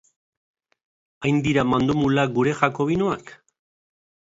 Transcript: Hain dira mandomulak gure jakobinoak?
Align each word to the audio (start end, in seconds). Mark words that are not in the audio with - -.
Hain 1.25 1.37
dira 1.49 1.67
mandomulak 1.73 2.35
gure 2.41 2.57
jakobinoak? 2.65 3.33